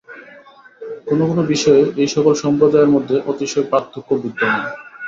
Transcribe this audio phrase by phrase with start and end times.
[1.07, 4.61] কোন কোন বিষয়ে এই-সকল সম্প্রদায়ের মধ্যে অতিশয় পার্থক্য বিদ্যমান।